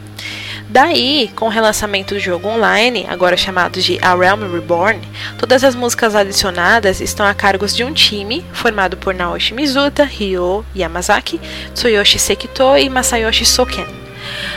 [0.68, 5.00] Daí, com o relançamento do jogo online, agora chamado de A Realm Reborn,
[5.38, 10.66] todas as músicas adicionadas estão a cargos de um time formado por Naoshi Mizuta, Ryo
[10.74, 11.40] Yamazaki,
[11.72, 13.86] Tsuyoshi Sekito e Masayoshi Soken.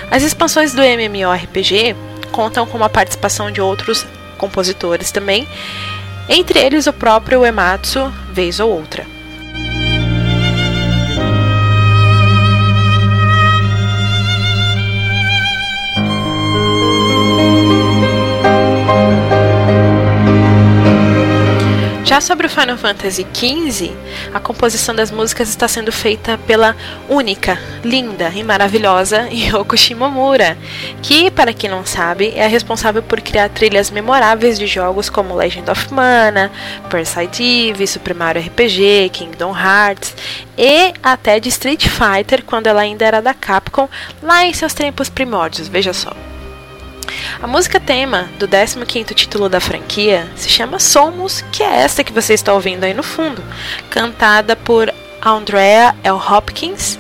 [0.10, 1.96] As expansões do MMORPG
[2.32, 4.06] contam com a participação de outros
[4.40, 5.48] compositores também,
[6.28, 9.19] entre eles o próprio Ematsu, vez ou outra.
[22.10, 23.92] Já sobre o Final Fantasy XV,
[24.34, 26.76] a composição das músicas está sendo feita pela
[27.08, 30.58] única, linda e maravilhosa Yoko Shimomura,
[31.04, 35.70] que, para quem não sabe, é responsável por criar trilhas memoráveis de jogos como Legend
[35.70, 36.52] of Mana,
[36.90, 40.16] Parasite Eve, Super Mario RPG, Kingdom Hearts
[40.58, 43.88] e até de Street Fighter quando ela ainda era da Capcom,
[44.20, 46.12] lá em seus tempos primórdios, veja só.
[47.42, 52.12] A música tema do 15º título da franquia se chama Somos, que é esta que
[52.12, 53.42] você está ouvindo aí no fundo,
[53.90, 56.18] cantada por Andrea L.
[56.18, 57.00] Hopkins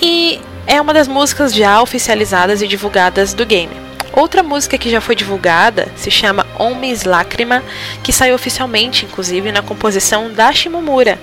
[0.00, 3.74] e é uma das músicas já oficializadas e divulgadas do game.
[4.12, 7.60] Outra música que já foi divulgada se chama Homens Lágrima,
[8.04, 11.18] que saiu oficialmente, inclusive, na composição da Shimomura,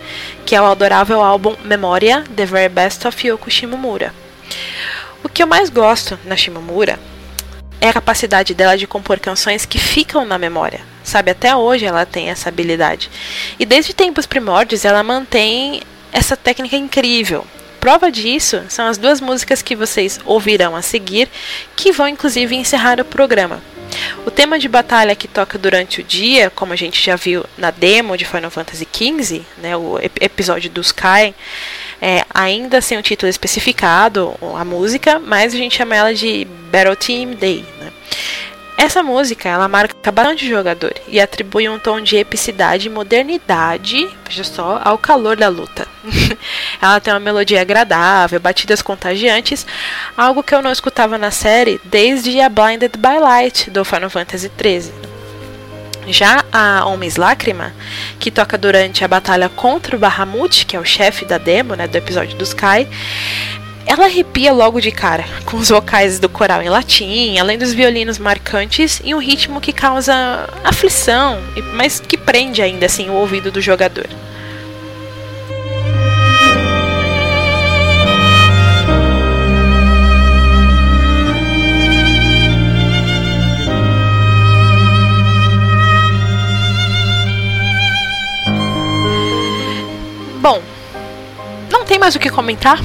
[0.46, 4.14] que é o adorável álbum Memoria, The Very Best of Yoko Shimomura.
[5.24, 7.00] O que eu mais gosto na Shimomura
[7.86, 10.82] é a capacidade dela de compor canções que ficam na memória.
[11.04, 13.10] Sabe, até hoje ela tem essa habilidade.
[13.60, 15.82] E desde tempos primórdios ela mantém
[16.12, 17.46] essa técnica incrível.
[17.80, 21.30] Prova disso são as duas músicas que vocês ouvirão a seguir,
[21.76, 23.62] que vão inclusive encerrar o programa.
[24.26, 27.70] O tema de batalha que toca durante o dia, como a gente já viu na
[27.70, 31.36] demo de Final Fantasy XV, né, o episódio dos Kai,
[32.02, 36.96] é, ainda sem o título especificado, a música, mas a gente chama ela de Battle
[36.96, 37.66] Team Day.
[37.80, 37.92] Né?
[38.78, 44.08] Essa música, ela marca bastante o jogador e atribui um tom de epicidade e modernidade,
[44.26, 45.88] veja só, ao calor da luta.
[46.82, 49.66] ela tem uma melodia agradável, batidas contagiantes,
[50.18, 54.52] algo que eu não escutava na série desde a Blinded by Light do Final Fantasy
[54.62, 55.05] XIII.
[56.08, 57.74] Já a Homens Lágrima,
[58.20, 61.88] que toca durante a batalha contra o Bahamut, que é o chefe da demo, né,
[61.88, 62.88] do episódio dos Kai,
[63.86, 68.18] ela arrepia logo de cara, com os vocais do coral em latim, além dos violinos
[68.18, 71.40] marcantes e um ritmo que causa aflição,
[71.74, 74.08] mas que prende ainda assim o ouvido do jogador.
[90.46, 90.62] Bom,
[91.72, 92.78] não tem mais o que comentar.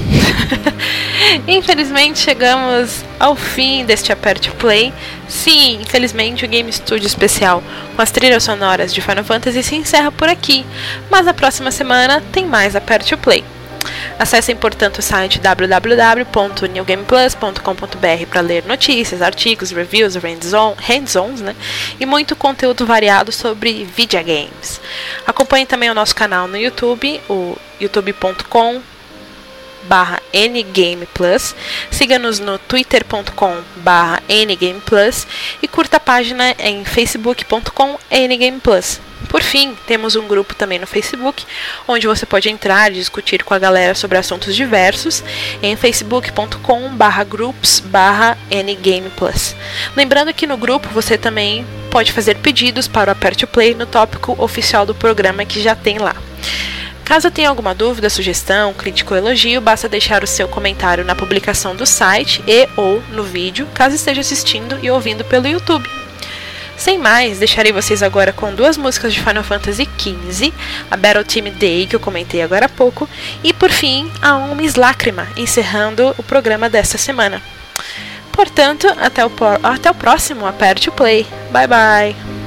[1.47, 4.91] infelizmente chegamos ao fim deste Aperte Play.
[5.27, 7.61] Sim, infelizmente o Game Studio especial
[7.95, 10.65] com as trilhas sonoras de Final Fantasy se encerra por aqui,
[11.07, 13.43] mas na próxima semana tem mais Aperte Play.
[14.19, 21.55] Acessem, portanto, o site www.newgameplus.com.br para ler notícias, artigos, reviews, hands-ons né?
[21.99, 24.79] e muito conteúdo variado sobre videogames.
[25.25, 28.81] Acompanhem também o nosso canal no YouTube, o youtube.com
[29.83, 31.55] barra ngameplus,
[31.91, 35.27] siga-nos no twitter.com barra ngameplus
[35.61, 38.99] e curta a página em facebook.com ngameplus.
[39.29, 41.45] Por fim, temos um grupo também no Facebook,
[41.87, 45.23] onde você pode entrar e discutir com a galera sobre assuntos diversos
[45.61, 49.55] em facebook.com barra groups barra ngameplus.
[49.95, 54.35] Lembrando que no grupo você também pode fazer pedidos para o Aperte Play no tópico
[54.37, 56.15] oficial do programa que já tem lá.
[57.11, 61.75] Caso tenha alguma dúvida, sugestão, crítica ou elogio, basta deixar o seu comentário na publicação
[61.75, 65.89] do site e ou no vídeo, caso esteja assistindo e ouvindo pelo YouTube.
[66.77, 70.53] Sem mais, deixarei vocês agora com duas músicas de Final Fantasy XV,
[70.89, 73.09] a Battle Team Day, que eu comentei agora há pouco,
[73.43, 77.41] e por fim, a Homens Lágrima, encerrando o programa desta semana.
[78.31, 79.31] Portanto, até o,
[79.61, 81.27] até o próximo Aperte o Play.
[81.51, 82.40] Bye bye!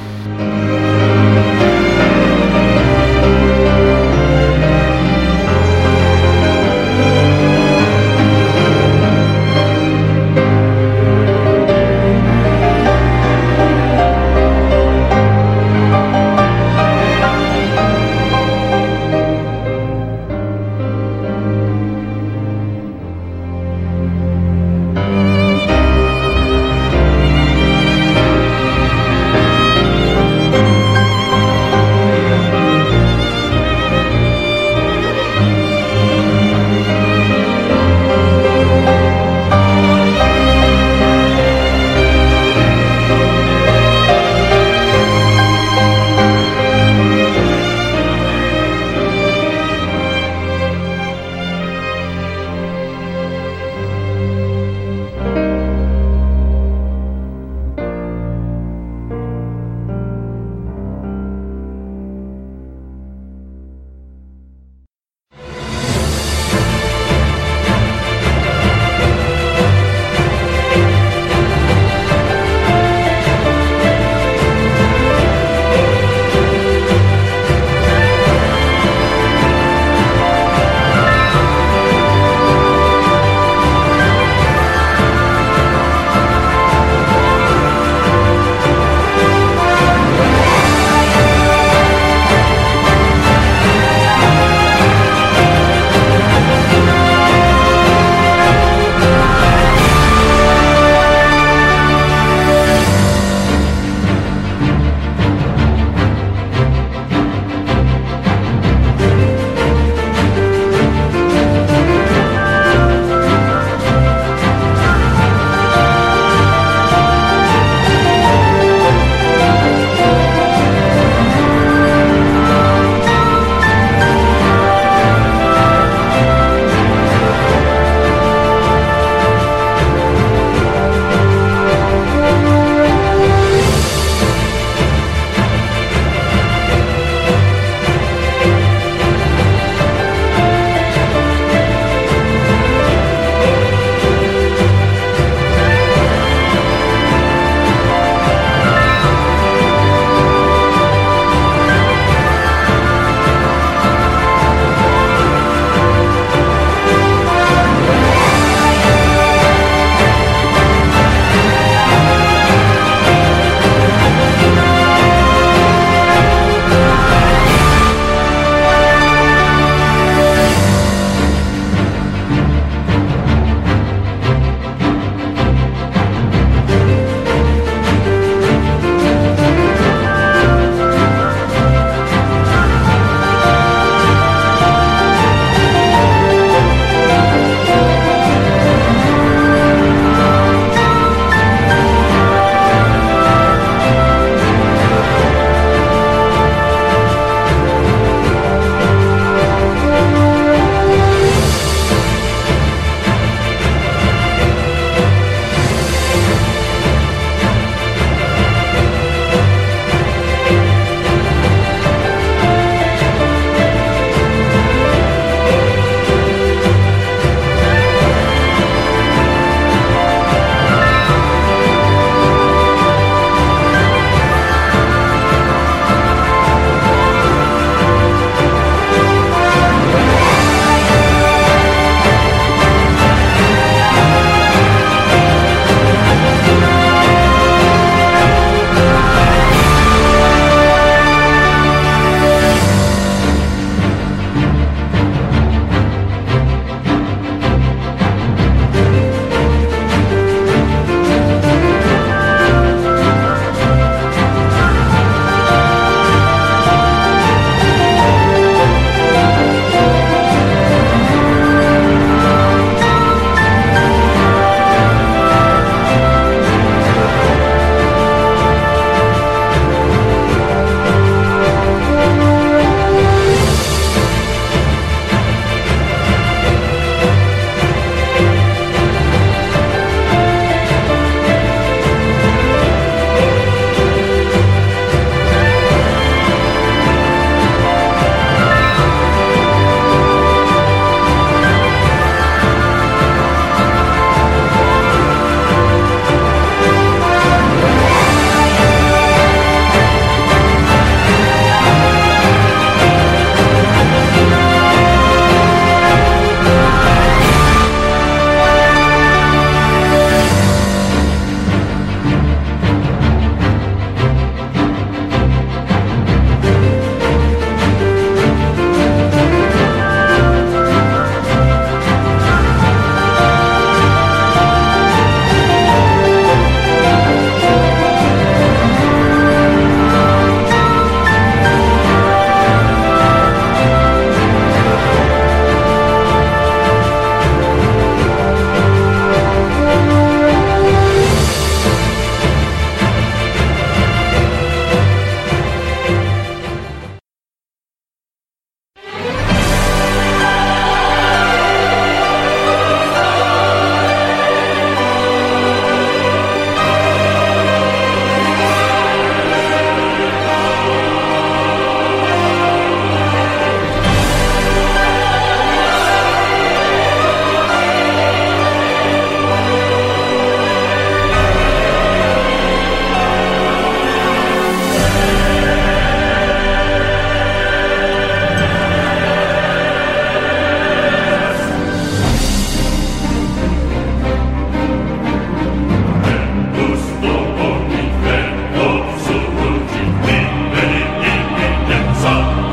[392.05, 392.44] Monster!